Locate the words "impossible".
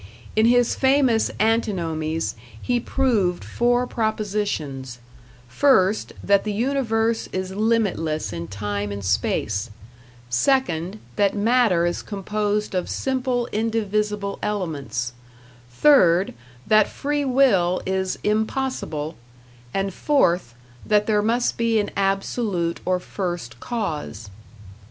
18.23-19.13